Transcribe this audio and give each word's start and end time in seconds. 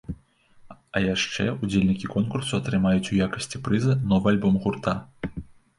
А 0.95 1.01
яшчэ 1.03 1.45
ўдзельнікі 1.63 2.11
конкурсу 2.15 2.53
атрымаюць 2.63 3.07
у 3.11 3.21
якасці 3.27 3.65
прыза 3.69 3.93
новы 4.15 4.27
альбом 4.35 4.63
гурта. 4.67 4.99